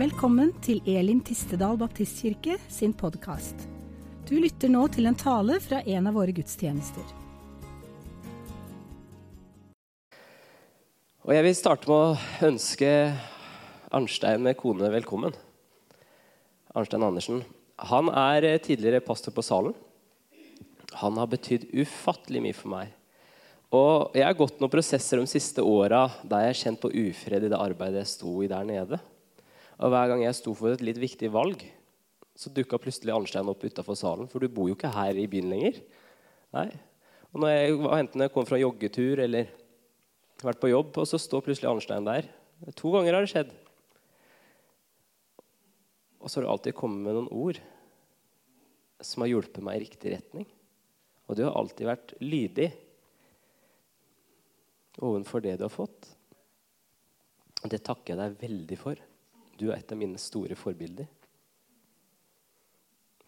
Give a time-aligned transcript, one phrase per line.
[0.00, 3.66] Velkommen til Elim Tistedal Baptistkirke sin podkast.
[4.24, 7.04] Du lytter nå til en tale fra en av våre gudstjenester.
[11.26, 12.88] Og jeg vil starte med å ønske
[13.92, 15.36] Arnstein med kone velkommen.
[16.72, 17.44] Arnstein Andersen.
[17.92, 19.76] Han er tidligere pastor på Salen.
[21.04, 22.96] Han har betydd ufattelig mye for meg.
[23.76, 27.50] Og jeg har gått noen prosesser de siste åra der jeg har kjent på ufred
[27.50, 29.04] i det arbeidet jeg sto i der nede.
[29.80, 31.62] Og hver gang jeg sto for et litt viktig valg,
[32.36, 34.28] så dukka plutselig Arnstein opp utafor salen.
[34.28, 35.80] For du bor jo ikke her i byen lenger.
[36.56, 36.68] Nei.
[37.30, 39.50] Og når jeg, enten jeg kom fra joggetur eller
[40.44, 42.28] vært på jobb, og så står plutselig Arnstein der.
[42.76, 43.52] To ganger har det skjedd.
[46.20, 47.60] Og så har du alltid kommet med noen ord
[49.00, 50.48] som har hjulpet meg i riktig retning.
[51.28, 52.68] Og du har alltid vært lydig
[55.00, 56.10] ovenfor det du har fått.
[57.62, 59.00] Og det takker jeg deg veldig for.
[59.60, 61.08] Du er et av mine store forbilder.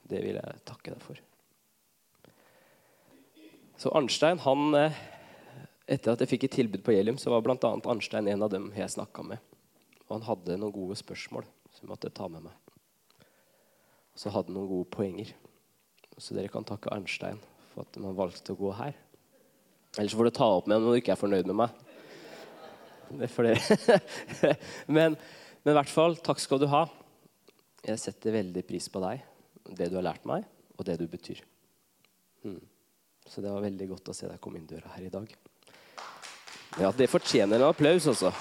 [0.09, 1.21] Det vil jeg takke deg for.
[3.77, 5.01] Så Arnstein, han, eh,
[5.93, 7.57] Etter at jeg fikk et tilbud på Helium, så var bl.a.
[7.59, 9.41] Arnstein en av dem jeg snakka med.
[10.07, 11.45] Og han hadde noen gode spørsmål
[11.75, 12.55] som jeg måtte ta med meg.
[14.15, 15.33] Og så hadde han noen gode poenger.
[16.17, 17.41] Så dere kan takke Arnstein
[17.73, 18.95] for at man valgte å gå her.
[19.99, 21.81] Ellers får du ta opp med ham når du ikke er fornøyd med meg.
[23.13, 23.59] Det er for det.
[24.97, 25.19] men,
[25.63, 26.87] men i hvert fall, takk skal du ha.
[27.87, 29.23] Jeg setter veldig pris på deg,
[29.79, 31.43] det du har lært meg, og det du betyr.
[32.43, 32.59] Mm.
[33.27, 35.31] Så det var veldig godt å se deg komme inn døra her i dag.
[36.81, 38.33] Ja, det fortjener en applaus, altså.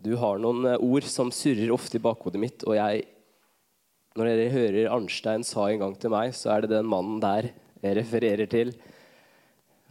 [0.00, 3.04] Du har noen eh, ord som surrer ofte i bakhodet mitt, og jeg
[4.16, 7.50] Når dere hører Arnstein sa en gang til meg, så er det den mannen der
[7.82, 8.70] jeg refererer til.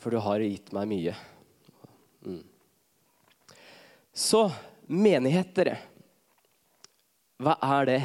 [0.02, 1.13] For du har gitt meg mye.
[2.25, 2.41] Mm.
[4.16, 4.45] Så
[4.88, 5.75] menighet, dere.
[7.44, 8.00] Hva er det?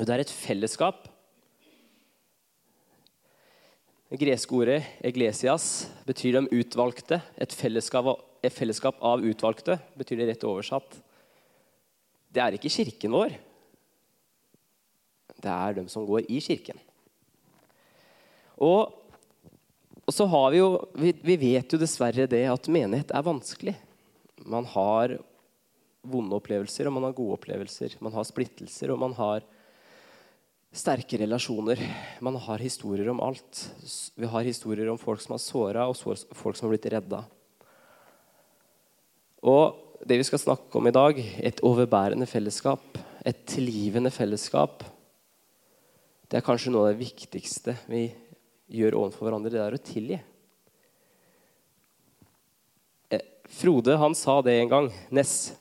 [0.00, 1.02] Det er et fellesskap.
[4.08, 7.20] Det greske ordet 'eglesias' betyr de utvalgte.
[7.36, 8.08] Et fellesskap,
[8.42, 11.02] et fellesskap av utvalgte betyr det rett oversatt.
[12.32, 13.36] Det er ikke kirken vår.
[15.36, 16.78] Det er dem som går i kirken.
[18.56, 18.88] Og,
[20.08, 23.76] så har vi jo vi vet jo dessverre det at menighet er vanskelig.
[24.46, 25.16] Man har
[26.06, 27.96] vonde opplevelser, og man har gode opplevelser.
[28.04, 29.46] Man har splittelser, og man har
[30.76, 31.80] sterke relasjoner.
[32.24, 33.64] Man har historier om alt.
[34.14, 35.96] Vi har historier om folk som har såra, og
[36.36, 37.24] folk som har blitt redda.
[39.46, 44.84] Og det vi skal snakke om i dag, et overbærende fellesskap, et tilgivende fellesskap,
[46.26, 48.08] det er kanskje noe av det viktigste vi
[48.74, 49.52] gjør overfor hverandre.
[49.54, 50.18] Det er å tilgi.
[53.14, 55.54] Eh, Frode han sa det en gang, Ness,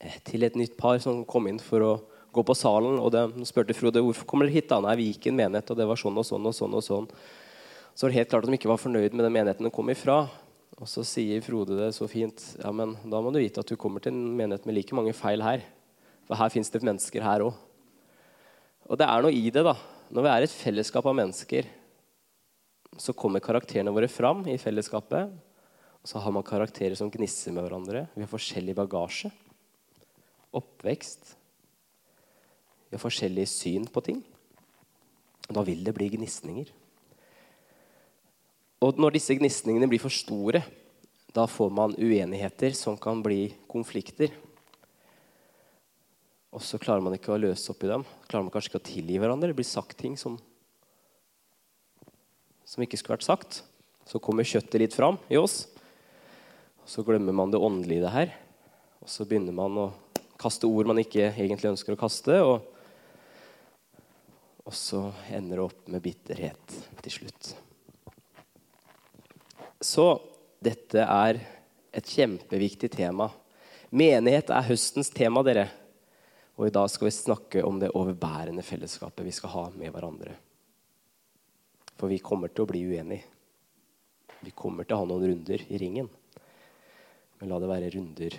[0.00, 1.92] eh, til et nytt par som kom inn for å
[2.32, 2.98] gå på salen.
[2.98, 4.68] og De spurte Frode hvorfor kommer dere hit.
[4.68, 4.80] da?
[4.80, 6.46] Nei, Viken menighet, og det var sånn og sånn.
[6.46, 7.08] og sånn og sånn.
[7.94, 9.88] Så var det helt klart at de ikke var fornøyd med den menigheten de kom
[9.90, 10.28] ifra.
[10.78, 12.38] Og så sier Frode det så fint.
[12.62, 15.12] Ja, men da må du vite at du kommer til en menighet med like mange
[15.12, 15.64] feil her.
[16.28, 17.54] For her fins det mennesker her òg.
[18.88, 19.74] Og det er noe i det, da.
[20.14, 21.66] Når vi er et fellesskap av mennesker,
[22.96, 25.28] så kommer karakterene våre fram i fellesskapet.
[26.08, 28.06] Og så har man karakterer som gnisser med hverandre.
[28.14, 29.28] Vi har forskjellig bagasje.
[30.56, 31.34] Oppvekst.
[32.88, 34.22] Vi har forskjellig syn på ting.
[35.52, 36.72] Da vil det bli gnisninger.
[38.80, 40.64] Og når disse gnisningene blir for store,
[41.36, 44.32] da får man uenigheter som kan bli konflikter.
[46.56, 48.08] Og så klarer man ikke å løse opp i dem.
[48.24, 49.52] Klarer man kanskje ikke å tilgi hverandre.
[49.52, 50.40] Det blir sagt ting som,
[52.64, 53.66] som ikke skulle vært sagt.
[54.08, 55.66] Så kommer kjøttet litt fram i oss.
[56.88, 58.34] Så glemmer man det åndelige i det her.
[59.04, 59.86] Og så begynner man å
[60.40, 62.40] kaste ord man ikke egentlig ønsker å kaste.
[62.40, 62.74] og
[64.68, 64.98] og så
[65.32, 67.54] ender det opp med bitterhet til slutt.
[69.80, 70.04] Så
[70.60, 71.38] dette er
[71.96, 73.30] et kjempeviktig tema.
[73.88, 75.70] Menighet er høstens tema, dere.
[76.60, 80.36] Og i dag skal vi snakke om det overbærende fellesskapet vi skal ha med hverandre.
[81.96, 83.24] For vi kommer til å bli uenige.
[84.44, 86.12] Vi kommer til å ha noen runder i ringen.
[87.38, 88.38] Men la det være runder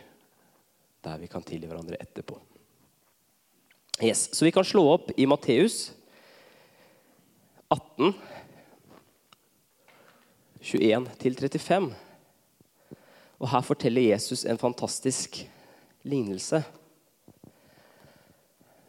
[1.03, 2.35] der vi kan tilgi hverandre etterpå.
[4.03, 5.91] Yes, så vi kan slå opp i Matteus
[7.69, 8.13] 18,
[10.61, 11.89] 21-35.
[13.39, 15.41] Og her forteller Jesus en fantastisk
[16.03, 16.63] lignelse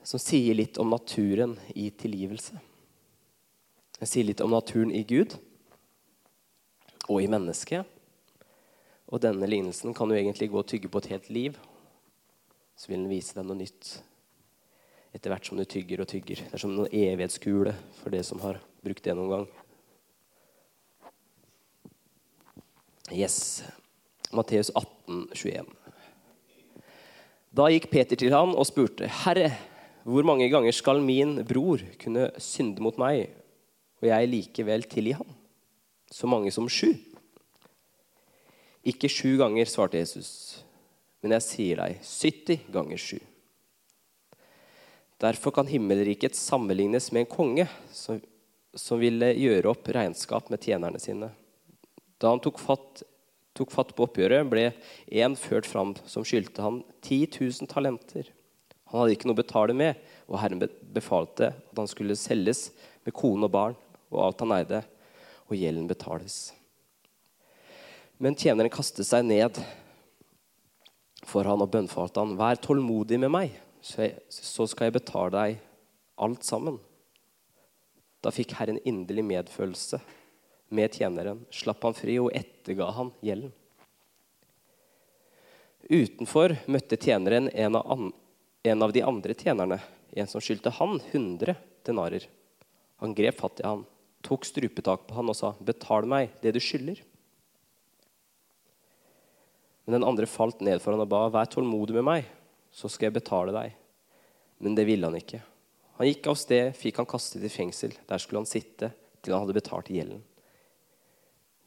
[0.02, 2.58] som sier litt om naturen i tilgivelse.
[4.00, 5.36] Den sier litt om naturen i Gud
[7.06, 7.86] og i mennesket.
[9.10, 11.58] Og denne lignelsen kan du egentlig gå og tygge på et helt liv.
[12.78, 13.96] Så vil den vise deg noe nytt
[15.10, 16.44] etter hvert som du tygger og tygger.
[16.46, 19.48] Det er som noen evighetskule for det som har brukt det noen gang.
[23.10, 23.64] Yes.
[24.30, 25.66] Matteus 18, 21.
[27.50, 29.50] Da gikk Peter til han og spurte, 'Herre,
[30.06, 33.34] hvor mange ganger skal min bror kunne synde mot meg,
[34.00, 35.34] og jeg likevel tilgi ham?'
[36.10, 36.94] Så mange som sju.
[38.86, 40.62] Ikke sju ganger, svarte Jesus,
[41.20, 43.18] men jeg sier deg 70 ganger sju.
[45.20, 48.22] Derfor kan himmelriket sammenlignes med en konge som,
[48.72, 51.28] som ville gjøre opp regnskap med tjenerne sine.
[52.20, 53.04] Da han tok fatt
[53.60, 54.68] tok fatt på oppgjøret, ble
[55.10, 58.30] én ført fram som skyldte han 10 000 talenter.
[58.90, 59.98] Han hadde ikke noe å betale med,
[60.30, 60.62] og Herren
[60.94, 62.70] befalte at han skulle selges
[63.04, 63.76] med kone og barn
[64.10, 64.80] og alt han eide,
[65.50, 66.50] og gjelden betales.
[68.20, 69.56] Men tjeneren kastet seg ned
[71.24, 75.60] for han og bønnfalte han, 'Vær tålmodig med meg, så skal jeg betale deg
[76.20, 76.80] alt sammen.'
[78.20, 80.02] Da fikk Herren inderlig medfølelse
[80.68, 83.54] med tjeneren, slapp han fri og etterga han gjelden.
[85.88, 88.10] Utenfor møtte tjeneren en av,
[88.62, 89.80] en av de andre tjenerne,
[90.12, 91.56] en som skyldte han 100
[91.88, 92.28] denarer.
[93.00, 93.86] Han grep fatt i han,
[94.20, 97.00] tok strupetak på han og sa, 'Betal meg det du skylder.'
[99.84, 102.24] Men den andre falt ned for han og ba, 'Vær tålmodig med meg,
[102.70, 103.76] så skal jeg betale deg.'
[104.60, 105.40] Men det ville han ikke.
[105.96, 107.92] Han gikk av sted, fikk han kastet i fengsel.
[108.08, 108.92] Der skulle han sitte
[109.22, 110.22] til han hadde betalt gjelden.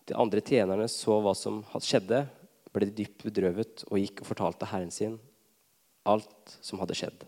[0.05, 2.27] De andre tjenerne så hva som skjedde,
[2.73, 5.19] ble dypt bedrøvet og gikk og fortalte herren sin
[6.09, 7.21] alt som hadde skjedd.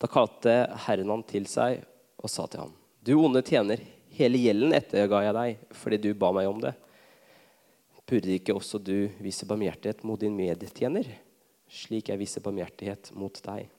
[0.00, 0.54] Da kalte
[0.86, 1.84] herren han til seg
[2.18, 2.72] og sa til ham,
[3.04, 3.80] Du onde tjener,
[4.16, 6.72] hele gjelden etterga jeg deg fordi du ba meg om det.
[8.04, 11.06] Burde ikke også du vise barmhjertighet mot din medtjener,
[11.72, 13.70] slik jeg viser barmhjertighet mot deg?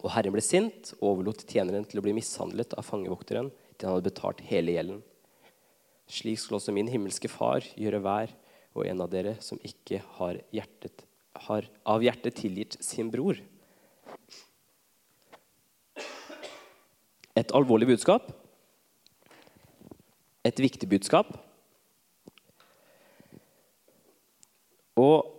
[0.00, 3.96] Og Herren ble sint og overlot tjeneren til å bli mishandlet av fangevokteren til han
[3.96, 5.02] hadde betalt hele gjelden.
[6.08, 8.32] Slik skal også min himmelske Far gjøre hver
[8.76, 11.04] og en av dere som ikke har, hjertet,
[11.48, 13.40] har av hjertet tilgitt sin bror.
[17.36, 18.30] Et alvorlig budskap.
[20.46, 21.34] Et viktig budskap.
[24.96, 25.32] Og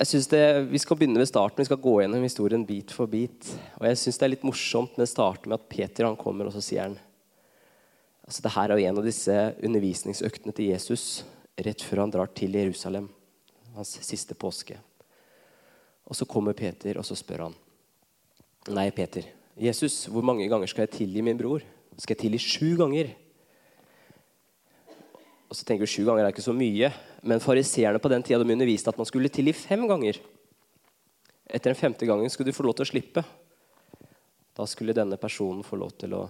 [0.00, 1.60] jeg synes det, Vi skal begynne ved starten.
[1.60, 3.52] Vi skal gå gjennom historien bit for bit.
[3.80, 6.48] Og jeg synes det er litt morsomt når det starter med at Peter han kommer
[6.48, 6.98] og så sier han,
[8.30, 9.36] Altså, det her er jo en av disse
[9.66, 11.24] undervisningsøktene til Jesus
[11.58, 13.08] rett før han drar til Jerusalem.
[13.74, 14.76] Hans siste påske.
[16.06, 17.56] Og Så kommer Peter og så spør han.
[18.70, 19.26] Nei, Peter.
[19.58, 21.64] Jesus, hvor mange ganger skal jeg tilgi min bror?
[21.98, 23.10] Skal jeg tilgi sju ganger?
[25.50, 26.92] Og så tenker du Sju ganger er ikke så mye.
[27.26, 30.20] Men fariseerne på den tida de underviste at man skulle tilgi fem ganger.
[31.50, 33.24] Etter den femte gangen skulle du få lov til å slippe.
[34.54, 36.28] Da skulle denne personen få lov til å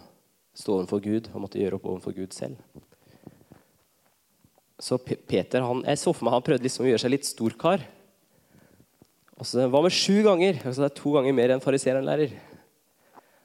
[0.57, 2.57] stå overfor Gud og måtte gjøre opp overfor Gud selv.
[4.81, 7.85] Så Peter han, jeg så for meg han prøvde liksom å gjøre seg litt storkar.
[9.37, 10.63] Og så, Hva med sju ganger?
[10.65, 12.33] Altså, det er to ganger mer enn fariseeren lærer.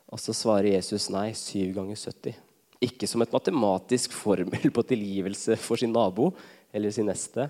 [0.08, 2.45] Og så svarer Jesus nei, syv ganger 70.
[2.84, 6.32] Ikke som et matematisk formel på tilgivelse for sin nabo
[6.76, 7.48] eller sin neste,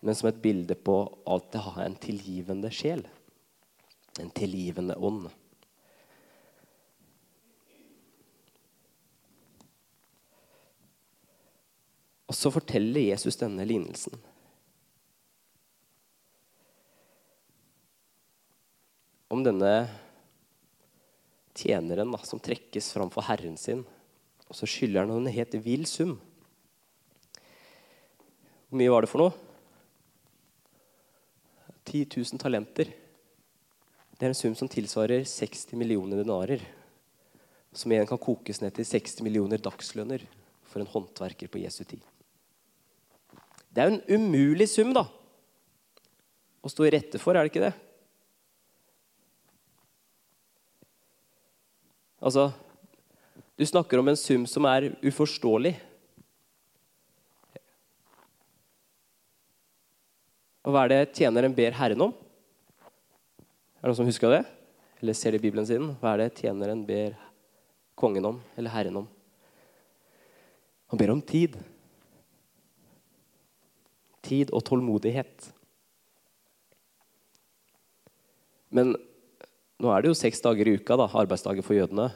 [0.00, 3.04] men som et bilde på alt det har en tilgivende sjel.
[4.20, 5.28] En tilgivende ånd.
[12.30, 14.14] Og så forteller Jesus denne lignelsen.
[19.30, 19.72] Om denne
[21.58, 23.82] tjeneren da, som trekkes framfor herren sin,
[24.50, 26.16] og så skylder han en helt vill sum.
[28.66, 29.34] Hvor mye var det for noe?
[31.86, 32.90] 10 000 talenter.
[34.14, 36.62] Det er en sum som tilsvarer 60 millioner denarer.
[37.72, 40.26] Som igjen kan kokes ned til 60 millioner dagslønner
[40.66, 42.02] for en håndverker på Jesu tid.
[43.70, 45.04] Det er jo en umulig sum da,
[46.60, 47.74] å stå i rette for, er det ikke det?
[52.20, 52.50] Altså,
[53.60, 55.74] du snakker om en sum som er uforståelig.
[60.64, 62.14] Og hva er det tjeneren ber Herren om?
[63.76, 64.38] Er det noen som husker det?
[65.02, 65.90] Eller ser det i Bibelen sin?
[66.00, 67.18] Hva er det tjeneren ber
[68.00, 69.10] kongen om, eller Herren om?
[70.88, 71.60] Han ber om tid
[74.24, 75.50] tid og tålmodighet.
[78.72, 78.94] Men
[79.80, 82.08] nå er det jo seks dager i uka, da, arbeidsdager for jødene.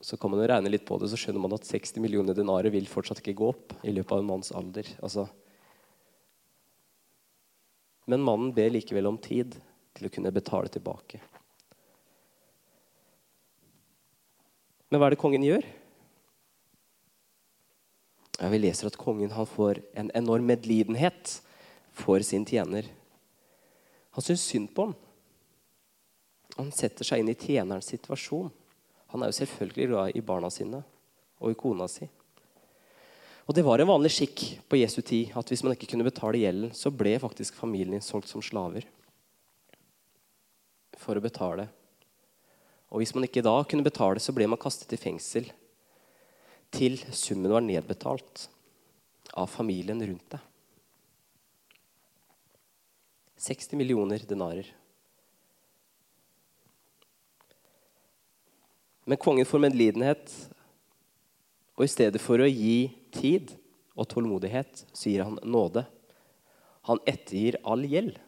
[0.00, 2.70] Så kan man jo regne litt på det, så skjønner man at 60 millioner denarer
[2.70, 4.86] vil fortsatt ikke gå opp i løpet av en manns alder.
[5.02, 5.26] Altså.
[8.06, 9.58] Men mannen ber likevel om tid
[9.98, 11.20] til å kunne betale tilbake.
[14.88, 15.66] Men hva er det kongen gjør?
[18.38, 21.34] Ja, vi leser at kongen får en enorm medlidenhet
[21.90, 22.86] for sin tjener.
[24.14, 24.94] Han syns synd på ham.
[26.56, 28.48] Han setter seg inn i tjenerens situasjon.
[29.12, 30.82] Han er jo selvfølgelig glad i barna sine
[31.38, 32.08] og i kona si.
[33.48, 36.42] Og Det var en vanlig skikk på Jesu tid at hvis man ikke kunne betale
[36.42, 38.84] gjelden, så ble faktisk familien solgt som slaver
[40.98, 41.68] for å betale.
[42.92, 45.48] Og Hvis man ikke da kunne betale, så ble man kastet i fengsel
[46.74, 48.48] til summen var nedbetalt
[49.32, 50.44] av familien rundt deg.
[53.38, 54.66] 60 millioner denarer.
[59.08, 60.32] Men kongen får medlidenhet,
[61.78, 63.54] og i stedet for å gi tid
[63.96, 65.86] og tålmodighet, så gir han nåde.
[66.90, 68.18] Han ettergir all gjeld.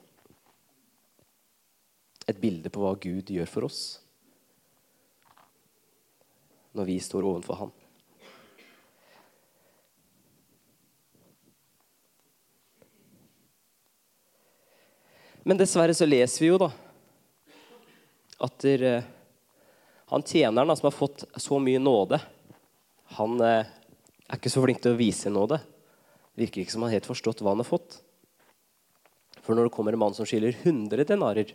[2.24, 3.82] Et bilde på hva Gud gjør for oss
[6.72, 7.76] når vi står overfor ham.
[15.44, 16.72] Men dessverre så leser vi jo da
[18.40, 19.16] at der, eh,
[20.10, 22.18] han tjeneren som har fått så mye nåde,
[23.14, 23.68] han eh,
[24.26, 25.60] er ikke så flink til å vise nåde.
[26.38, 28.00] Virker ikke som han helt forstått hva han har fått.
[29.40, 31.54] For når det kommer en mann som skylder 100 denarer,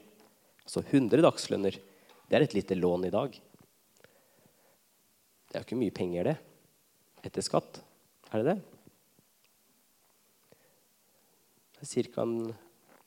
[0.64, 1.76] altså 100 dagslønner,
[2.26, 3.36] det er et lite lån i dag.
[5.46, 6.36] Det er jo ikke mye penger, det,
[7.28, 7.84] etter skatt.
[8.32, 8.58] Er det det?
[11.76, 12.24] Det er ca.
[12.24, 12.56] en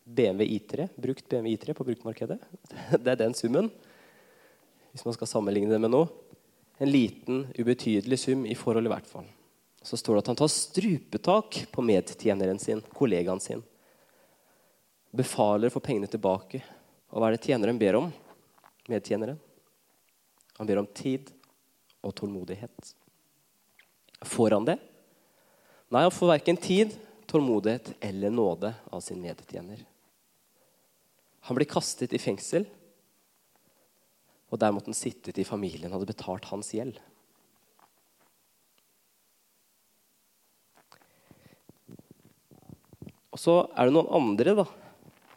[0.04, 2.38] BMW I3, brukt BMW I3 på bruktmarkedet.
[3.02, 3.72] Det er den summen.
[4.92, 6.08] Hvis man skal sammenligne det med noe.
[6.78, 9.26] En liten, ubetydelig sum i forhold, i hvert fall.
[9.82, 13.62] Så står det at han tar strupetak på medtjeneren sin, kollegaen sin.
[15.14, 16.62] Befaler å få pengene tilbake.
[17.10, 18.10] Og hva er det tjeneren ber om?
[18.88, 19.38] Medtjeneren.
[20.58, 21.30] Han ber om tid
[22.02, 22.94] og tålmodighet.
[24.26, 24.78] Får han det?
[25.88, 26.96] Nei, han får verken tid,
[27.30, 29.80] tålmodighet eller nåde av sin medtjener.
[31.48, 32.66] Han blir kastet i fengsel,
[34.48, 36.96] og der måtte han sitte til familien hadde betalt hans gjeld.
[43.34, 44.64] Og så er det noen andre da,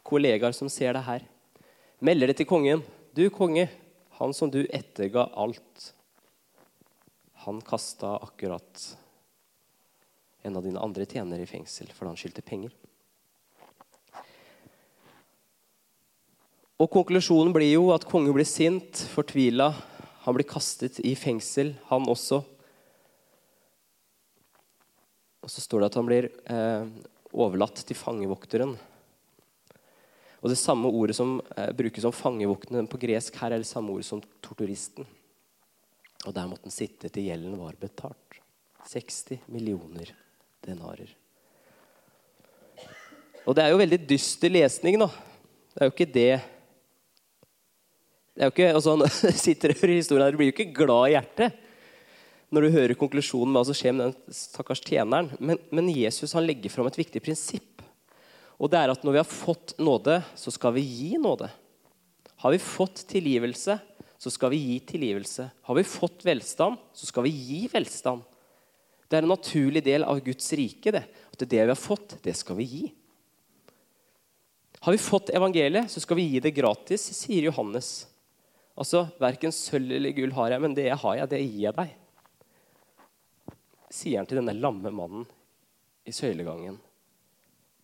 [0.02, 1.26] kollegaer som ser det her.
[2.02, 2.82] Melder det til kongen.
[3.12, 3.68] 'Du, konge,
[4.16, 5.92] han som du etterga alt,
[7.44, 8.96] han kasta akkurat
[10.42, 12.91] en av dine andre tjenere i fengsel fordi han skyldte penger.'
[16.82, 19.68] Og Konklusjonen blir jo at kongen blir sint, fortvila.
[20.24, 22.40] Han blir kastet i fengsel, han også.
[25.42, 26.88] Og så står det at han blir eh,
[27.30, 28.74] overlatt til fangevokteren.
[30.42, 33.94] Og Det samme ordet som eh, brukes om fangevokteren på gresk, her er det samme
[33.94, 35.06] ordet som torturisten.
[36.26, 38.40] Og der måtte han sitte til gjelden var betalt.
[38.90, 40.10] 60 millioner
[40.66, 41.14] denarer.
[43.46, 45.06] Og det er jo veldig dyster lesning, da.
[45.70, 46.32] Det er jo ikke det
[48.32, 49.06] det er jo ikke, altså, du
[49.44, 51.58] sitter og historien her, blir jo ikke glad i hjertet
[52.52, 55.30] når du hører konklusjonen med hva som skjer med den stakkars tjeneren.
[55.40, 57.80] Men, men Jesus han legger fram et viktig prinsipp.
[58.60, 61.48] Og det er at når vi har fått nåde, så skal vi gi nåde.
[62.44, 63.78] Har vi fått tilgivelse,
[64.20, 65.48] så skal vi gi tilgivelse.
[65.64, 68.22] Har vi fått velstand, så skal vi gi velstand.
[69.08, 70.92] Det er en naturlig del av Guds rike.
[70.92, 72.84] det, At det vi har fått, det skal vi gi.
[74.84, 78.11] Har vi fått evangeliet, så skal vi gi det gratis, sier Johannes.
[78.78, 81.76] Altså, Verken sølv eller gull har jeg, men det jeg har jeg, det gir jeg
[81.76, 81.96] deg.
[83.92, 85.26] Sier han til denne lamme mannen
[86.08, 86.78] i søylegangen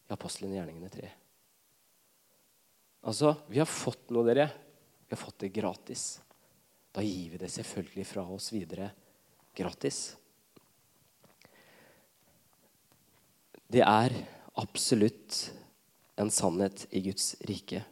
[0.09, 1.11] i Apostlene gjerningene 3.
[3.09, 4.49] Altså, vi har fått noe, dere.
[5.07, 6.07] Vi har fått det gratis.
[6.93, 8.89] Da gir vi det selvfølgelig fra oss videre
[9.57, 10.01] gratis.
[13.69, 14.17] Det er
[14.59, 15.43] absolutt
[16.19, 17.85] en sannhet i Guds rike.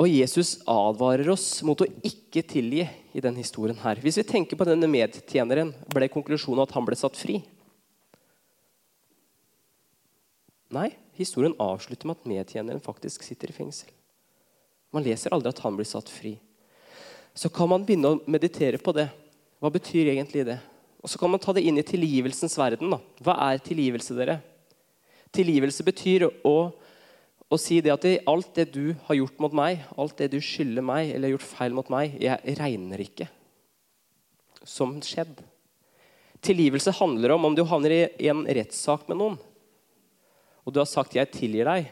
[0.00, 3.76] Og Jesus advarer oss mot å ikke tilgi i denne historien.
[3.76, 4.00] her.
[4.00, 7.42] Hvis vi tenker på denne medtjeneren, ble konklusjonen at han ble satt fri?
[10.72, 10.88] Nei,
[11.18, 13.90] historien avslutter med at medtjeneren faktisk sitter i fengsel.
[14.90, 16.38] Man leser aldri at han blir satt fri.
[17.34, 19.10] Så kan man begynne å meditere på det.
[19.60, 20.58] Hva betyr egentlig det?
[21.02, 22.94] Og så kan man ta det inn i tilgivelsens verden.
[22.94, 23.00] Da.
[23.20, 24.40] Hva er tilgivelse, dere?
[25.34, 26.72] Tilgivelse betyr å
[27.50, 30.84] og si det at alt det du har gjort mot meg, alt det du skylder
[30.86, 33.26] meg eller har gjort feil mot meg, jeg regner ikke
[34.64, 35.40] som skjedd.
[36.44, 39.38] Tilgivelse handler om om du havner i en rettssak med noen,
[40.64, 41.90] og du har sagt 'jeg tilgir deg',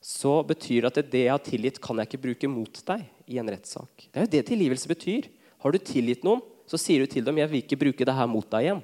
[0.00, 3.38] så betyr det at det jeg har tilgitt, kan jeg ikke bruke mot deg i
[3.38, 4.12] en rettssak.
[4.12, 5.28] Det er jo det tilgivelse betyr.
[5.58, 8.26] Har du tilgitt noen, så sier du til dem 'jeg vil ikke bruke det her
[8.26, 8.82] mot deg igjen'.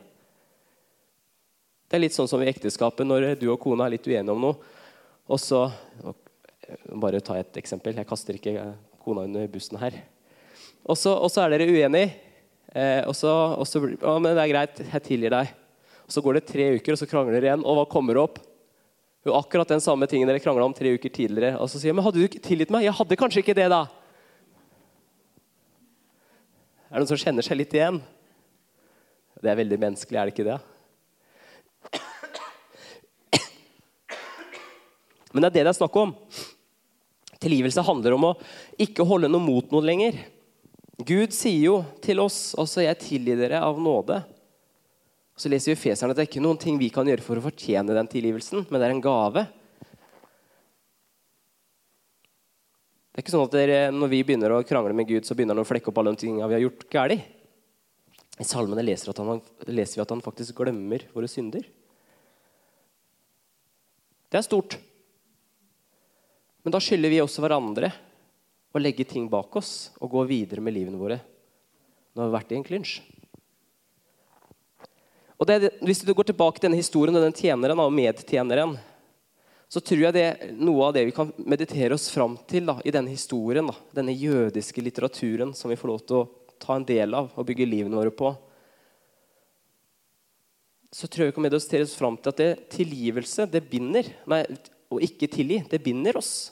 [1.88, 4.40] Det er litt sånn som i ekteskapet når du og kona er litt uenige om
[4.40, 4.56] noe.
[5.28, 5.66] Og så
[7.02, 7.96] Bare ta et eksempel.
[7.98, 8.52] Jeg kaster ikke
[9.02, 9.96] kona under bussen her.
[10.86, 12.12] Og så, er dere uenige.
[12.70, 15.50] Eh, og så, og så å, men det er greit, jeg tilgir deg.
[16.06, 17.66] Og Så går det tre uker, og så krangler dere igjen.
[17.66, 18.38] Og hva kommer opp?
[19.26, 21.58] Jo, akkurat den samme tingen dere krangla om tre uker tidligere.
[21.58, 22.86] Og så sier jeg, men hadde du ikke tilgitt meg?
[22.86, 23.84] Jeg hadde kanskje ikke det, da.
[26.90, 28.00] Er det noen som kjenner seg litt igjen?
[29.40, 30.60] Det er veldig menneskelig, er det ikke det?
[35.32, 36.14] Men det er det det er snakk om.
[37.40, 38.34] Tilgivelse handler om å
[38.80, 40.18] ikke holde noe mot noe lenger.
[41.06, 44.24] Gud sier jo til oss altså 'jeg tilgir dere av nåde'.
[45.36, 47.36] Så leser vi i Feseren at det er ikke noen ting vi kan gjøre for
[47.36, 49.46] å fortjene den tilgivelsen, men det er en gave.
[53.10, 55.56] Det er ikke sånn at dere, Når vi begynner å krangle med Gud, så begynner
[55.56, 57.24] han å flekke opp alle de tingene vi har gjort galt.
[58.40, 61.64] I salmene leser, han, leser vi at han faktisk glemmer våre synder.
[64.30, 64.76] Det er stort.
[66.62, 67.92] Men da skylder vi også hverandre
[68.70, 71.20] å legge ting bak oss og gå videre med livene våre
[72.10, 72.94] Nå har vi vært i en klinsj.
[75.38, 78.74] Og det, Hvis du går tilbake til denne historien og den tjeneren og medtjeneren,
[79.70, 82.80] så tror jeg det er noe av det vi kan meditere oss fram til da,
[82.82, 83.70] i denne historien.
[83.70, 86.26] Da, denne jødiske litteraturen som vi får lov til å
[86.60, 88.32] ta en del av og bygge livene våre på.
[90.90, 94.10] Så tror jeg vi kan meditere oss fram til at det tilgivelse, det binder.
[94.28, 94.42] Nei,
[94.90, 96.50] å ikke tilgi, det binder oss.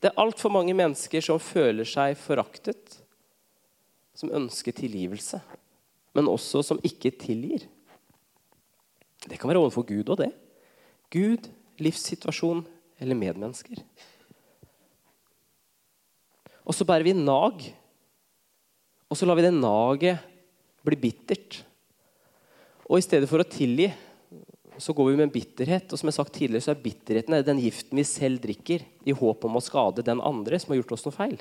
[0.00, 2.96] Det er altfor mange mennesker som føler seg foraktet,
[4.16, 5.40] som ønsker tilgivelse,
[6.16, 7.66] men også som ikke tilgir.
[9.28, 10.30] Det kan være overfor Gud og det.
[11.12, 11.48] Gud,
[11.80, 12.62] livssituasjon
[13.00, 13.80] eller medmennesker.
[16.64, 17.64] Og så bærer vi nag,
[19.10, 20.20] og så lar vi det naget
[20.86, 21.60] bli bittert.
[22.88, 23.90] Og i stedet for å tilgi
[24.82, 25.90] så går vi med en bitterhet.
[25.90, 28.84] Og som jeg har sagt tidligere, så er bitterheten er den giften vi selv drikker
[29.08, 31.38] i håp om å skade den andre som har gjort oss noe feil.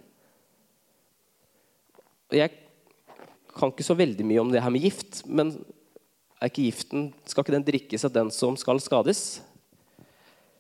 [2.29, 2.53] Og jeg
[3.55, 5.55] kan ikke så veldig mye om det her med gift, men
[6.39, 9.41] er ikke giften, skal ikke den drikkes av den som skal skades?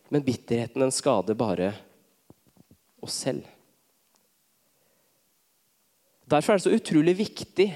[0.09, 1.71] Men bitterheten den skader bare
[3.05, 3.45] oss selv.
[6.29, 7.69] Derfor er det så utrolig viktig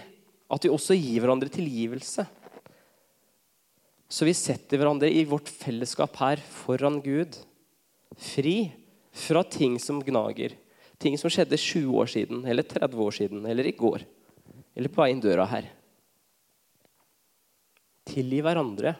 [0.54, 2.26] at vi også gir hverandre tilgivelse.
[4.14, 7.34] Så vi setter hverandre i vårt fellesskap her foran Gud,
[8.14, 8.70] fri
[9.10, 10.54] fra ting som gnager.
[11.02, 14.06] Ting som skjedde 20 år siden, eller 30 år siden, eller i går.
[14.78, 15.66] Eller på vei inn døra her.
[18.14, 18.94] Tilgi hverandre.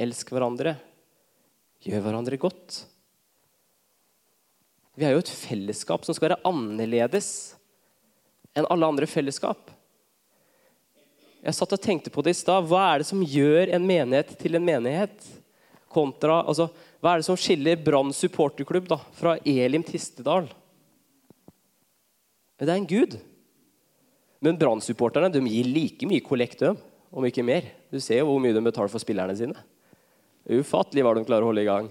[0.00, 0.74] Elsk hverandre.
[1.84, 2.80] Gjør hverandre godt.
[4.96, 7.28] Vi er jo et fellesskap som skal være annerledes
[8.56, 9.68] enn alle andre fellesskap.
[11.42, 12.68] Jeg satt og tenkte på det i stad.
[12.70, 15.26] Hva er det som gjør en menighet til en menighet?
[15.92, 16.68] Kontra, altså,
[17.02, 20.46] hva er det som skiller Brann supporterklubb da, fra Elim Tistedal?
[22.62, 23.18] Det er en gud.
[24.42, 26.62] Men Brann-supporterne gir like mye kollekt,
[27.10, 27.66] om ikke mer.
[27.90, 29.58] Du ser jo hvor mye de betaler for spillerne sine.
[30.46, 31.90] Ufattelig hva de klarer å holde i gang.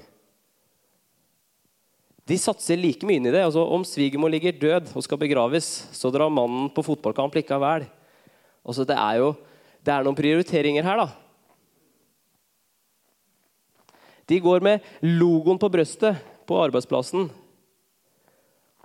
[2.27, 3.43] De satser like mye inn i det.
[3.43, 7.87] Altså, om svigermor ligger død og skal begraves, så drar mannen på fotballkamp likevel.
[8.61, 9.31] Altså, det er jo
[9.81, 11.07] det er noen prioriteringer her, da.
[14.29, 17.25] De går med logoen på brøstet på arbeidsplassen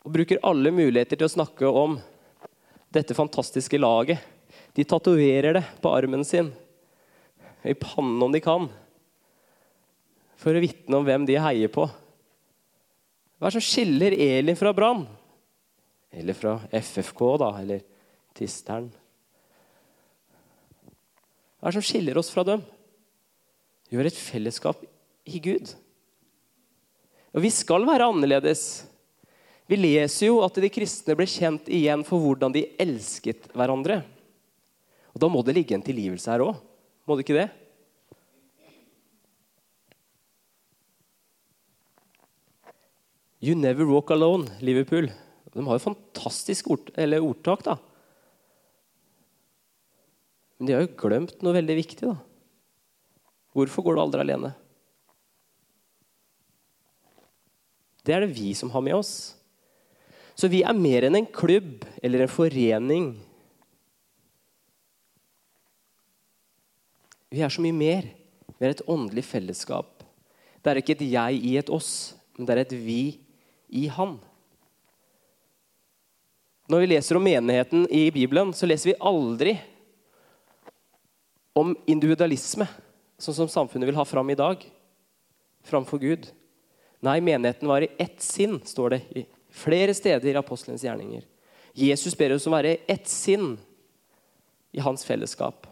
[0.06, 1.98] og bruker alle muligheter til å snakke om
[2.94, 4.22] dette fantastiske laget.
[4.74, 6.52] De tatoverer det på armen sin,
[7.66, 8.68] i pannen om de kan,
[10.38, 11.88] for å vitne om hvem de heier på.
[13.36, 15.04] Hva er det som skiller Elin fra Brann?
[16.14, 17.82] Eller fra FFK, da, eller
[18.36, 18.88] Tisteren?
[21.56, 22.64] Hva er det som skiller oss fra dem?
[23.88, 24.82] Vi har et fellesskap
[25.26, 25.70] i Gud.
[27.36, 28.86] Og vi skal være annerledes.
[29.66, 34.00] Vi leser jo at de kristne ble kjent igjen for hvordan de elsket hverandre.
[35.14, 36.58] Og Da må det ligge en tilgivelse her òg.
[37.06, 37.48] Må det ikke det?
[43.40, 45.10] You never walk alone, Liverpool.
[45.52, 47.62] De har jo fantastisk ord, ordtak.
[47.62, 47.76] da.
[50.56, 52.08] Men de har jo glemt noe veldig viktig.
[52.08, 52.16] da.
[53.56, 54.52] Hvorfor går du aldri alene?
[58.06, 59.14] Det er det vi som har med oss.
[60.36, 63.08] Så vi er mer enn en klubb eller en forening.
[67.32, 68.08] Vi er så mye mer.
[68.56, 70.04] Vi er et åndelig fellesskap.
[70.62, 73.00] Det er ikke et jeg i et oss, men det er et vi
[73.68, 74.16] i han.
[76.70, 79.54] Når vi leser om menigheten i Bibelen, så leser vi aldri
[81.56, 82.66] om individualisme,
[83.16, 84.60] sånn som samfunnet vil ha fram i dag,
[85.64, 86.28] framfor Gud.
[87.04, 89.24] Nei, menigheten var i ett sinn, står det i
[89.56, 91.24] flere steder i apostelens gjerninger.
[91.76, 93.56] Jesus ber oss om å være ett sinn
[94.76, 95.66] i hans fellesskap.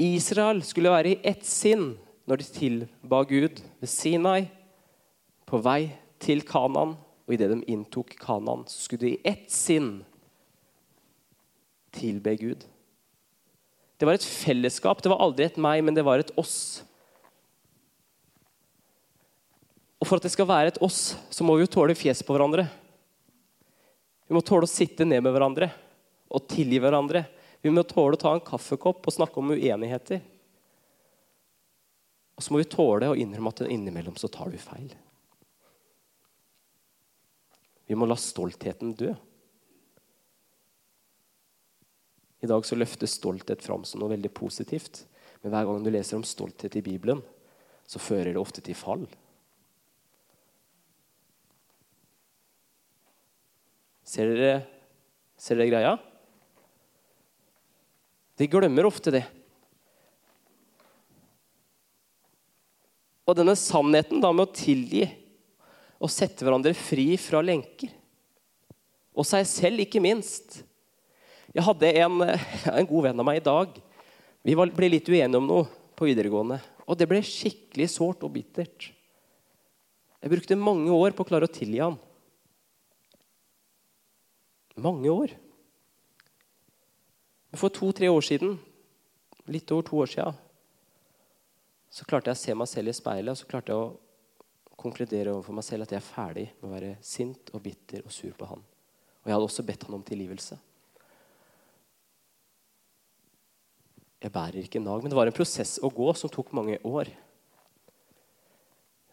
[0.00, 1.94] Israel skulle være i ett sinn
[2.28, 4.50] når de tilba Gud ved Sinai,
[5.44, 5.92] på vei
[6.24, 9.98] til Kanan og idet de inntok Kanan, skulle de i ett sinn
[11.94, 12.64] tilbe Gud.
[14.04, 14.98] Det var et fellesskap.
[15.00, 16.84] Det var aldri et meg, men det var et oss.
[19.96, 22.36] Og For at det skal være et oss, så må vi jo tåle fjes på
[22.36, 22.66] hverandre.
[24.28, 25.70] Vi må tåle å sitte ned med hverandre
[26.28, 27.24] og tilgi hverandre.
[27.64, 30.20] Vi må tåle å ta en kaffekopp og snakke om uenigheter.
[32.36, 34.92] Og så må vi tåle å innrømme at innimellom så tar du feil.
[37.88, 39.16] Vi må la stoltheten dø.
[42.44, 45.06] I dag så løftes stolthet fram som noe veldig positivt.
[45.40, 47.22] Men hver gang du leser om stolthet i Bibelen,
[47.88, 49.06] så fører det ofte til fall.
[54.04, 54.58] Ser dere,
[55.40, 55.94] ser dere greia?
[58.36, 59.24] De glemmer ofte det.
[63.24, 65.06] Og denne sannheten da med å tilgi
[65.96, 67.88] og sette hverandre fri fra lenker.
[69.16, 70.60] Og seg selv, ikke minst.
[71.54, 73.76] Jeg hadde en, en god venn av meg i dag.
[74.44, 76.58] Vi ble litt uenige om noe på videregående.
[76.84, 78.90] Og det ble skikkelig sårt og bittert.
[80.24, 81.96] Jeg brukte mange år på å klare å tilgi han.
[84.80, 85.34] Mange år.
[87.54, 88.56] For to-tre år siden,
[89.46, 90.40] litt over to år siden,
[91.94, 95.30] så klarte jeg å se meg selv i speilet og så klarte jeg å konkludere
[95.30, 98.34] overfor meg selv at jeg er ferdig med å være sint og bitter og sur
[98.34, 98.64] på han.
[99.22, 100.58] Og jeg hadde også bedt han om tilgivelse.
[104.24, 107.10] Jeg bærer ikke nag, men det var en prosess å gå som tok mange år.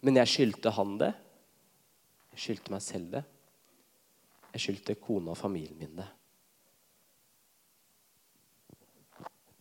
[0.07, 1.11] Men jeg skyldte han det.
[2.31, 3.23] Jeg skyldte meg selv det.
[4.53, 6.07] Jeg skyldte kona og familien min det.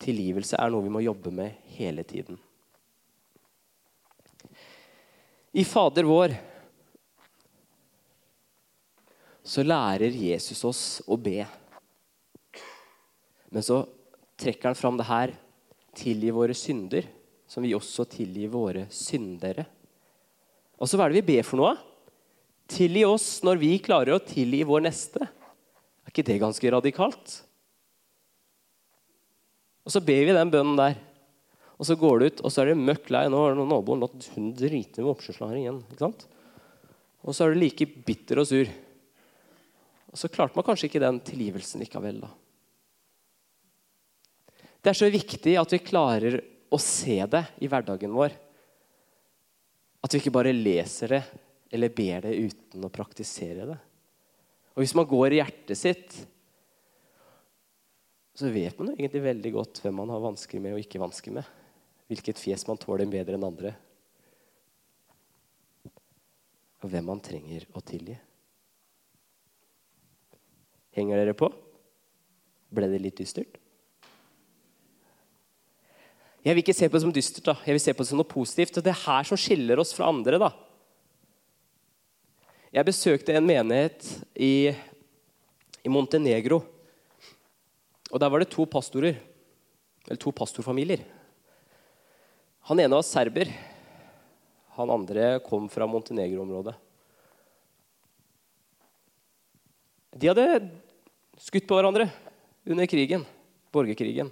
[0.01, 2.39] Tilgivelse er noe vi må jobbe med hele tiden.
[5.51, 6.33] I Fader vår
[9.43, 11.41] så lærer Jesus oss å be.
[13.51, 13.83] Men så
[14.41, 15.35] trekker han fram det her
[15.97, 17.05] tilgi våre synder,
[17.47, 19.65] som vi også tilgir våre syndere.
[20.81, 21.75] Og så hva er det vi ber for noe?
[22.71, 25.21] Tilgi oss når vi klarer å tilgi vår neste.
[25.21, 27.37] Er ikke det ganske radikalt?
[29.85, 30.97] Og så ber vi den bønnen der.
[31.81, 33.25] Og så går det ut, og så er det møkk lei.
[33.29, 35.81] Nå har naboen latt hunden drite med her igjen.
[35.89, 36.27] ikke sant?
[37.25, 38.69] Og så er du like bitter og sur.
[40.11, 42.21] Og så klarte man kanskje ikke den tilgivelsen likevel.
[42.21, 42.29] da.
[44.81, 46.39] Det er så viktig at vi klarer
[46.71, 48.33] å se det i hverdagen vår.
[50.01, 51.21] At vi ikke bare leser det
[51.71, 53.77] eller ber det uten å praktisere det.
[54.73, 56.17] Og Hvis man går i hjertet sitt,
[58.33, 61.35] så vet man jo egentlig veldig godt hvem man har vansker med og ikke vansker
[61.35, 61.57] med
[62.11, 63.69] hvilket fjes man tåler bedre enn andre.
[66.81, 68.17] Og hvem man trenger å tilgi.
[70.97, 71.47] Henger dere på?
[72.75, 73.60] Ble det litt dystert?
[76.41, 77.53] Jeg vil ikke se på det som dystert, da.
[77.67, 78.77] jeg vil se på det som noe positivt.
[78.79, 80.39] Og det er her som skiller oss fra andre.
[80.41, 80.49] da.
[82.73, 84.73] Jeg besøkte en menighet i,
[85.85, 86.63] i Montenegro.
[88.11, 89.19] Og Der var det to pastorer,
[90.07, 91.05] eller to pastorfamilier.
[92.71, 93.51] Han ene var serber.
[94.79, 96.73] Han andre kom fra Montenegro-området.
[100.17, 100.47] De hadde
[101.39, 102.09] skutt på hverandre
[102.67, 103.23] under krigen,
[103.71, 104.31] borgerkrigen.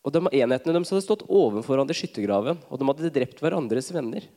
[0.00, 3.90] Og de, Enhetene deres hadde stått overfor hverandre i skyttergraven, og de hadde drept hverandres
[3.92, 4.28] venner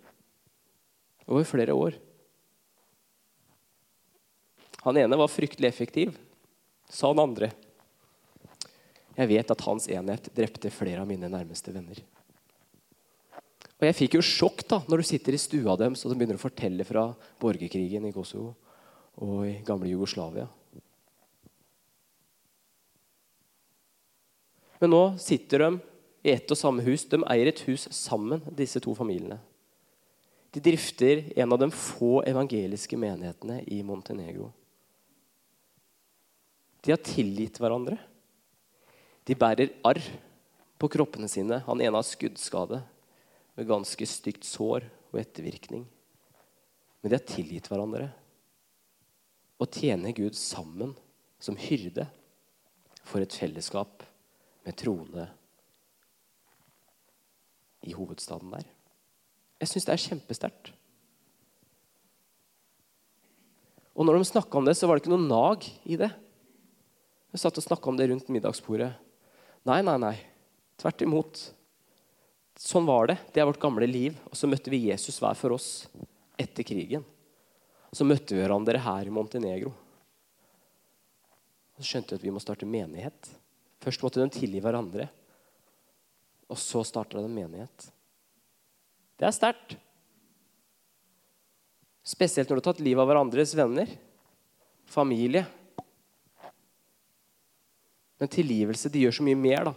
[1.23, 1.95] over flere år.
[4.83, 6.17] Han ene var fryktelig effektiv,
[6.91, 7.53] sa han andre.
[9.15, 12.01] Jeg vet at hans enhet drepte flere av mine nærmeste venner.
[13.79, 16.39] Og Jeg fikk jo sjokk da, når du sitter i stua deres og de begynner
[16.39, 18.53] å fortelle fra borgerkrigen i Kosovo
[19.23, 20.47] og i gamle Jugoslavia.
[24.83, 25.67] Men nå sitter de
[26.27, 27.05] i ett og samme hus.
[27.07, 29.37] De eier et hus sammen, disse to familiene.
[30.51, 34.49] De drifter en av de få evangeliske menighetene i Montenegro.
[36.83, 37.95] De har tilgitt hverandre.
[39.23, 40.03] De bærer arr
[40.75, 41.63] på kroppene sine.
[41.63, 42.83] Han ene har skuddskade
[43.55, 45.87] med ganske stygt sår og ettervirkning.
[46.99, 48.11] Men de har tilgitt hverandre
[49.63, 50.91] og tjener Gud sammen
[51.39, 52.09] som hyrde
[53.07, 54.03] for et fellesskap
[54.63, 55.27] med troende
[57.83, 58.65] i hovedstaden der.
[59.61, 60.71] Jeg syns det er kjempesterkt.
[63.93, 66.09] Og når de snakka om det, så var det ikke noe nag i det.
[67.33, 68.91] Jeg satt og snakka om det rundt middagsbordet.
[69.69, 70.15] Nei, nei, nei.
[70.81, 71.43] Tvert imot.
[72.59, 73.17] Sånn var det.
[73.33, 74.17] Det er vårt gamle liv.
[74.29, 75.85] Og så møtte vi Jesus hver for oss
[76.39, 77.05] etter krigen.
[77.93, 79.71] Så møtte vi hverandre her i Montenegro.
[81.73, 83.29] Og så skjønte vi at vi må starte menighet.
[83.83, 85.09] Først måtte de tilgi hverandre.
[86.51, 87.89] Og så starta de en menighet.
[89.19, 89.75] Det er sterkt.
[92.03, 93.91] Spesielt når du har tatt livet av hverandres venner,
[94.91, 95.45] familie.
[98.19, 99.71] Men tilgivelse de gjør så mye mer.
[99.71, 99.73] da.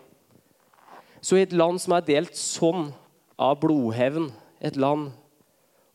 [1.22, 2.90] Så i et land som er delt sånn
[3.38, 4.30] av blodhevn,
[4.62, 5.10] et land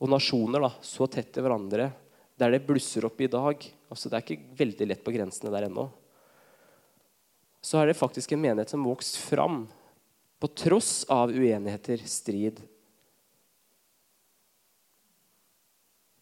[0.01, 1.91] og nasjoner da, så tett til hverandre,
[2.39, 5.65] der det blusser opp i dag altså Det er ikke veldig lett på grensene der
[5.67, 5.83] ennå.
[7.61, 9.63] Så er det faktisk en menighet som vokst fram
[10.41, 12.57] på tross av uenigheter, strid.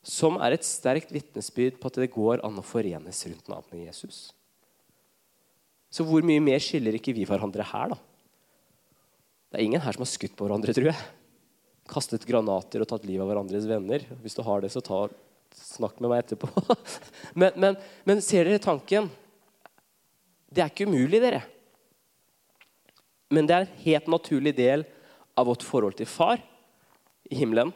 [0.04, 4.20] Som er et sterkt vitnesbyrd på at det går an å forenes rundt navnet Jesus.
[5.90, 8.00] Så hvor mye mer skiller ikke vi hverandre her, da?
[9.50, 11.08] Det er ingen her som har skutt på hverandre, tror jeg.
[11.90, 14.04] Kastet granater og tatt livet av hverandres venner.
[14.22, 15.08] Hvis du har det, så ta,
[15.58, 16.52] snakk med meg etterpå.
[17.40, 19.10] men, men, men ser dere tanken?
[20.50, 21.44] Det er ikke umulig, dere.
[23.30, 24.86] Men det er en helt naturlig del
[25.38, 26.42] av vårt forhold til far
[27.30, 27.72] i himmelen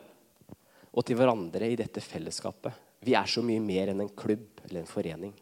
[0.94, 2.74] og til hverandre i dette fellesskapet.
[3.04, 5.34] Vi er så mye mer enn en klubb eller en forening.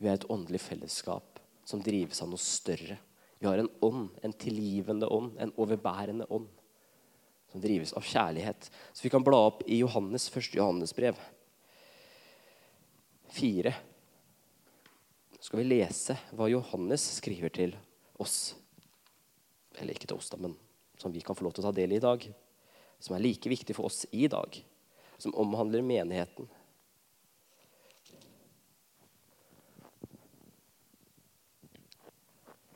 [0.00, 2.96] Vi er et åndelig fellesskap som drives av noe større.
[3.40, 6.48] Vi har en ånd, en tilgivende ånd, en overbærende ånd,
[7.52, 8.68] som drives av kjærlighet.
[8.92, 10.56] Så vi kan bla opp i Johannes, 1.
[10.58, 11.16] Johannes brev
[13.32, 13.72] 4.
[15.40, 17.72] Skal vi lese hva Johannes skriver til
[18.20, 18.52] oss.
[19.80, 20.56] Eller ikke til oss, da, men
[21.00, 22.26] som vi kan få lov til å ta del i i dag.
[23.00, 24.58] Som er like viktig for oss i dag.
[25.20, 26.48] Som omhandler menigheten.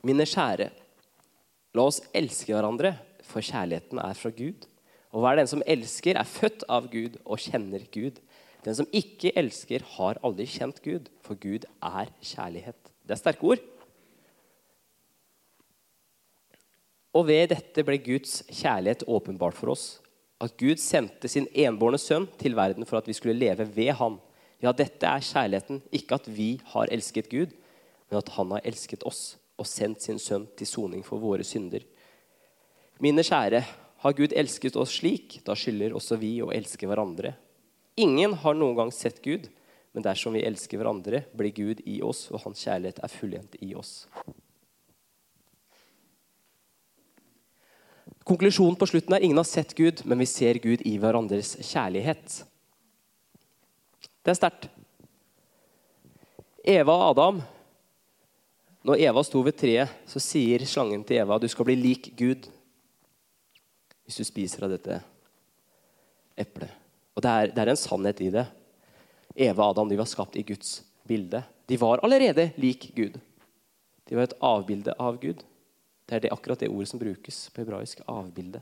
[0.04, 0.68] Mine kjære,
[1.72, 2.92] la oss elske hverandre,
[3.24, 4.66] for kjærligheten er fra Gud.
[5.16, 8.20] Og hver den som elsker, er født av Gud og kjenner Gud.
[8.64, 12.78] Den som ikke elsker, har aldri kjent Gud, for Gud er kjærlighet.
[13.04, 13.64] Det er sterke ord.
[17.14, 19.84] Og ved dette ble Guds kjærlighet åpenbart for oss.
[20.42, 24.18] At Gud sendte sin enbårne sønn til verden for at vi skulle leve ved ham.
[24.64, 27.52] Ja, dette er kjærligheten, ikke at vi har elsket Gud,
[28.08, 31.84] men at han har elsket oss og sendt sin sønn til soning for våre synder.
[33.04, 33.62] Mine kjære,
[34.04, 37.30] har Gud elsket oss slik, da skylder også vi å elske hverandre.
[37.96, 39.46] Ingen har noen gang sett Gud,
[39.94, 43.70] men dersom vi elsker hverandre, blir Gud i oss, og hans kjærlighet er fullendt i
[43.78, 44.08] oss.
[48.24, 52.40] Konklusjonen på slutten er ingen har sett Gud, men vi ser Gud i hverandres kjærlighet.
[54.24, 54.70] Det er sterkt.
[56.64, 57.42] Eva og Adam
[58.84, 62.50] når Eva sto ved treet, så sier slangen til Eva du skal bli lik Gud
[64.04, 64.98] hvis du spiser av dette
[66.36, 66.83] eplet.
[67.14, 68.44] Og det er, det er en sannhet i det.
[69.34, 71.42] Eva og Adam de var skapt i Guds bilde.
[71.70, 73.18] De var allerede lik Gud.
[74.04, 75.42] De var et avbilde av Gud.
[76.04, 78.02] Det er det, akkurat det ordet som brukes på hebraisk.
[78.10, 78.60] Avbilde.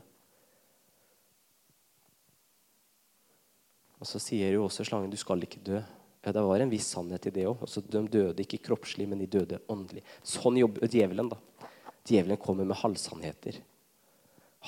[3.99, 5.81] Og så sier jo også slangen du skal ikke dø.
[6.23, 7.61] Ja, Det var en viss sannhet i det òg.
[7.65, 10.03] Altså, de døde ikke kroppslig, men de døde åndelig.
[10.23, 11.29] Sånn jobber djevelen.
[11.31, 11.39] da.
[12.07, 13.59] Djevelen kommer med halvsannheter.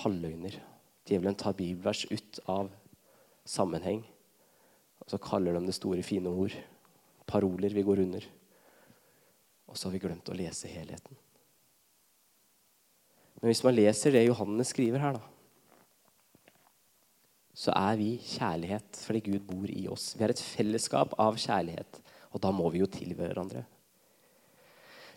[0.03, 0.59] Halvløgner.
[1.07, 2.71] Djevelen tar bibelvers ut av
[3.45, 4.01] sammenheng.
[5.03, 6.55] Og så kaller de det store, fine ord.
[7.29, 8.25] Paroler vi går under.
[9.69, 11.17] Og så har vi glemt å lese helheten.
[13.41, 15.23] Men hvis man leser det Johannes skriver her, da,
[17.55, 20.09] så er vi kjærlighet fordi Gud bor i oss.
[20.17, 22.01] Vi er et fellesskap av kjærlighet,
[22.35, 23.63] og da må vi jo til hverandre.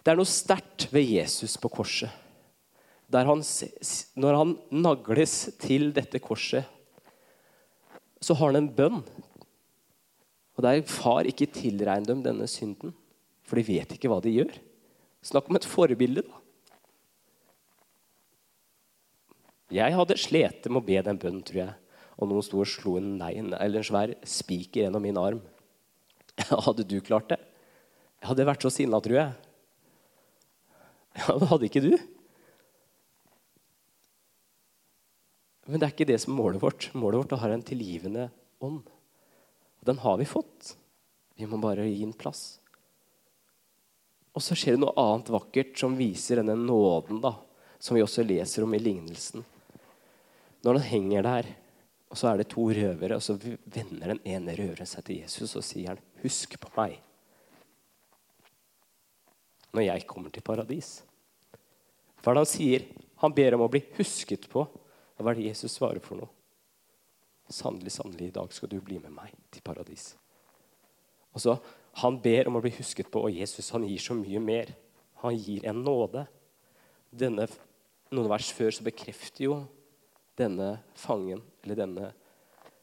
[0.05, 2.13] Det er noe sterkt ved Jesus på korset.
[3.11, 3.43] Han,
[4.21, 6.69] når han nagles til dette korset,
[8.21, 9.03] så har han en bønn.
[10.59, 12.95] Og der far ikke tilregner dem denne synden,
[13.47, 14.57] for de vet ikke hva de gjør.
[15.25, 16.45] Snakk om et forbilde, da.
[19.79, 21.75] Jeg hadde slitt med å be den bønnen, tror jeg.
[22.19, 25.43] og noen sto og slo en, nein, eller en svær spiker gjennom min arm.
[26.67, 27.39] Hadde du klart det?
[28.19, 29.35] Jeg hadde vært så sinna, tror jeg.
[31.19, 31.93] Ja, det hadde ikke du.
[35.69, 36.89] Men det er ikke det som er målet vårt.
[36.97, 38.31] Målet vårt er å ha en tilgivende
[38.65, 38.87] ånd.
[38.89, 40.73] Og Den har vi fått.
[41.37, 42.59] Vi må bare gi den plass.
[44.33, 47.35] Og så skjer det noe annet vakkert som viser denne nåden, da,
[47.79, 49.45] som vi også leser om i lignelsen.
[50.65, 51.51] Når den henger der,
[52.09, 55.57] og så er det to røvere, og så vender den ene røveren seg til Jesus
[55.59, 56.99] og sier han, 'Husk på meg
[59.73, 61.03] når jeg kommer til paradis'.
[62.23, 62.87] Hva er det han sier?
[63.21, 64.65] Han ber om å bli husket på.
[65.19, 66.31] Hva er det Jesus svarer for noe?
[67.51, 70.13] Sannelig, sannelig, i dag skal du bli med meg til paradis.
[71.35, 71.59] Og så,
[71.99, 74.69] Han ber om å bli husket på, og Jesus han gir så mye mer.
[75.25, 76.29] Han gir en nåde.
[77.11, 77.49] Denne,
[78.15, 79.57] noen vers før så bekrefter jo
[80.39, 82.13] denne fangen, eller denne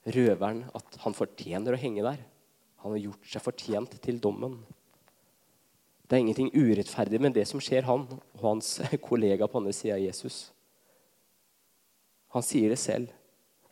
[0.03, 2.25] røveren, at han fortjener å henge der.
[2.83, 4.57] Han har gjort seg fortjent til dommen.
[6.03, 8.75] Det er ingenting urettferdig med det som skjer han og hans
[9.07, 10.49] kollega på andre sida av Jesus.
[12.35, 13.13] Han sier det selv,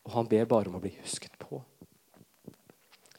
[0.08, 1.58] og han ber bare om å bli husket på.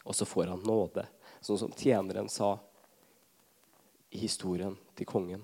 [0.09, 1.05] Og så får han nåde,
[1.45, 2.55] sånn som tjeneren sa
[4.09, 5.43] i historien til kongen.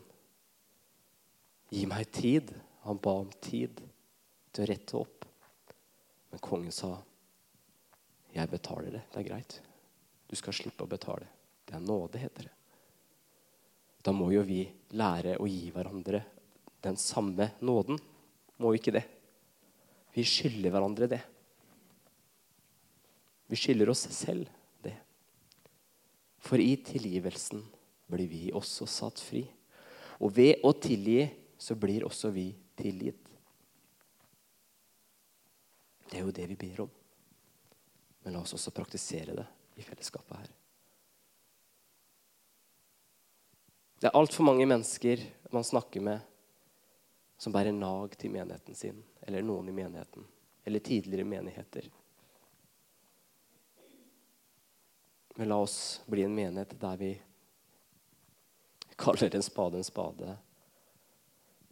[1.68, 2.54] Gi meg tid.
[2.88, 3.84] Han ba om tid
[4.48, 5.28] til å rette opp.
[6.32, 6.96] Men kongen sa,
[8.32, 9.02] 'Jeg betaler det.
[9.12, 9.60] Det er greit.
[10.28, 11.28] Du skal slippe å betale.'
[11.66, 12.56] Det er nåde, heter det.
[14.02, 14.64] Da må jo vi
[14.96, 16.24] lære å gi hverandre
[16.80, 17.98] den samme nåden.
[18.56, 19.19] Må vi ikke det?
[20.14, 21.20] Vi skylder hverandre det.
[23.51, 24.49] Vi skylder oss selv
[24.83, 24.94] det.
[26.42, 27.62] For i tilgivelsen
[28.11, 29.44] blir vi også satt fri.
[30.20, 31.25] Og ved å tilgi
[31.61, 33.27] så blir også vi tilgitt.
[36.11, 36.94] Det er jo det vi ber om.
[38.25, 39.46] Men la oss også praktisere det
[39.79, 40.49] i fellesskapet her.
[44.01, 46.20] Det er altfor mange mennesker man snakker med,
[47.40, 50.26] som bærer nag til menigheten sin, eller noen i menigheten,
[50.64, 51.87] eller tidligere menigheter.
[55.38, 57.14] Men la oss bli en menighet der vi
[59.00, 60.37] kaller en spade en spade,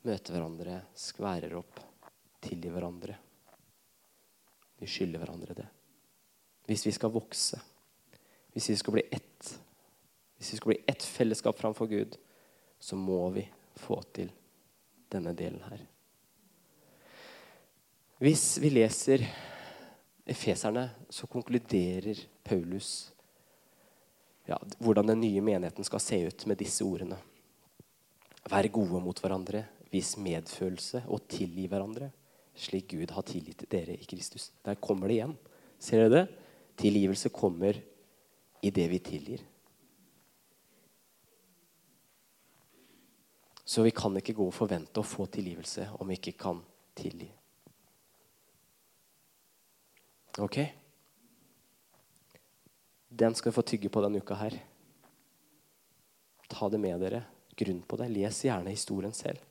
[0.09, 1.85] møter hverandre, skværer opp,
[2.41, 3.19] tilgir hverandre.
[4.81, 5.69] Vi skylder hverandre det.
[6.65, 7.61] Hvis vi skal vokse,
[8.57, 9.55] hvis vi skal bli ett,
[10.41, 12.17] hvis vi skal bli ett fellesskap framfor Gud,
[12.81, 14.33] så må vi få til
[15.13, 15.85] denne delen her.
[18.19, 19.23] Hvis vi leser
[20.29, 23.13] Efeserne, så konkluderer Paulus
[24.49, 27.17] ja, hvordan den nye menigheten skal se ut med disse ordene.
[28.49, 32.11] Vær gode mot hverandre, vis medfølelse og tilgi hverandre
[32.59, 34.51] slik Gud har tilgitt dere i Kristus.
[34.65, 35.37] Der kommer det igjen.
[35.79, 36.25] Ser dere det?
[36.79, 37.79] Tilgivelse kommer
[38.63, 39.45] i det vi tilgir.
[43.69, 46.63] Så vi kan ikke gå og forvente å få tilgivelse om vi ikke kan
[46.97, 47.29] tilgi.
[50.41, 50.57] Ok?
[53.09, 54.57] Den skal få tygge på denne uka her.
[56.49, 57.23] Ta det med dere.
[57.59, 58.09] Grunn på det.
[58.15, 59.45] Les gjerne historien selv.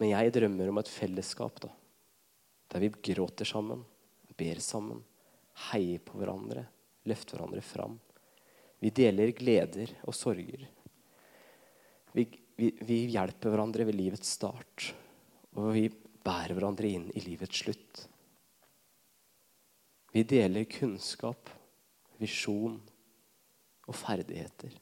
[0.00, 1.68] Men jeg drømmer om et fellesskap da,
[2.72, 3.82] der vi gråter sammen,
[4.38, 5.02] ber sammen,
[5.68, 6.64] heier på hverandre,
[7.04, 7.98] løfter hverandre fram.
[8.80, 10.62] Vi deler gleder og sorger.
[12.16, 12.24] Vi,
[12.56, 14.90] vi, vi hjelper hverandre ved livets start,
[15.56, 15.86] og vi
[16.24, 18.04] bærer hverandre inn i livets slutt.
[20.10, 21.50] Vi deler kunnskap,
[22.18, 22.80] visjon
[23.86, 24.72] og ferdigheter.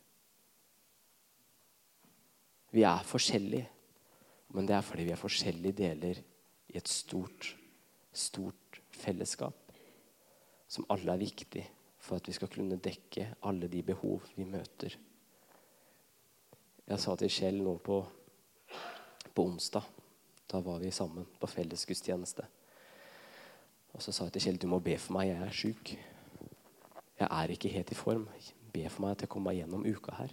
[2.72, 3.66] Vi er forskjellige.
[4.56, 6.20] Men det er fordi vi er forskjellige deler
[6.72, 7.50] i et stort,
[8.12, 9.56] stort fellesskap.
[10.68, 11.64] Som alle er viktig
[12.08, 14.96] for at vi skal kunne dekke alle de behov vi møter.
[16.88, 17.98] Jeg sa til Kjell nå på,
[19.36, 19.84] på onsdag.
[20.48, 22.46] Da var vi sammen på fellesgudstjeneste.
[23.92, 25.92] Og så sa jeg til Kjell du må be for meg, jeg er sjuk.
[27.18, 28.24] Jeg er ikke helt i form.
[28.72, 30.32] Be for meg at jeg kommer meg gjennom uka her.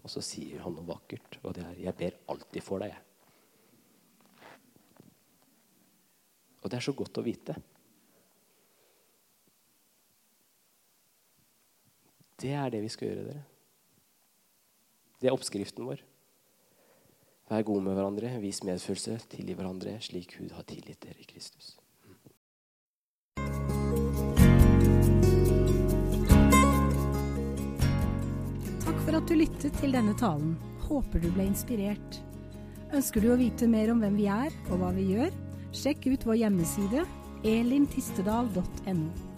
[0.00, 3.02] Og så sier han noe vakkert, og det er 'Jeg ber alltid for deg', jeg.
[6.62, 7.56] Og det er så godt å vite.
[12.40, 13.42] Det er det vi skal gjøre, dere.
[15.20, 16.00] Det er oppskriften vår.
[17.50, 21.74] Vær gode med hverandre, vis medfølelse, tilgi hverandre slik Gud har tilgitt dere i Kristus.
[28.86, 30.54] Takk for at du lyttet til denne talen.
[30.88, 32.22] Håper du ble inspirert.
[32.94, 35.34] Ønsker du å vite mer om hvem vi er og hva vi gjør?
[35.76, 37.04] Sjekk ut vår hjemmeside
[37.46, 39.29] elintistedal.no.